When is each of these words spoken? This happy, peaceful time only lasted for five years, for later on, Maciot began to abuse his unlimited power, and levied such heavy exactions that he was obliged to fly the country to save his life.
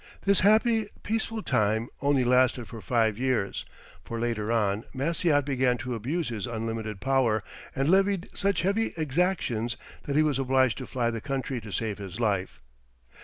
This 0.23 0.39
happy, 0.39 0.87
peaceful 1.03 1.43
time 1.43 1.87
only 2.01 2.23
lasted 2.23 2.67
for 2.67 2.81
five 2.81 3.19
years, 3.19 3.67
for 4.03 4.19
later 4.19 4.51
on, 4.51 4.83
Maciot 4.95 5.45
began 5.45 5.77
to 5.77 5.93
abuse 5.93 6.29
his 6.29 6.47
unlimited 6.47 6.99
power, 6.99 7.43
and 7.75 7.87
levied 7.87 8.27
such 8.33 8.63
heavy 8.63 8.93
exactions 8.97 9.77
that 10.05 10.15
he 10.15 10.23
was 10.23 10.39
obliged 10.39 10.79
to 10.79 10.87
fly 10.87 11.11
the 11.11 11.21
country 11.21 11.61
to 11.61 11.71
save 11.71 11.99
his 11.99 12.19
life. 12.19 12.59